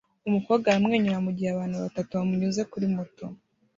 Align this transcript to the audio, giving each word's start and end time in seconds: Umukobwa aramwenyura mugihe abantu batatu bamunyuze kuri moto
Umukobwa 0.27 0.65
aramwenyura 0.67 1.25
mugihe 1.25 1.49
abantu 1.51 1.77
batatu 1.85 2.11
bamunyuze 2.17 2.61
kuri 2.71 2.85
moto 2.95 3.25